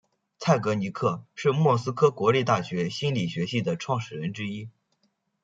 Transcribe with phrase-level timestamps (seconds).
[0.39, 4.67] 蔡格尼克是莫斯科国立大学心理学系的创立人之一。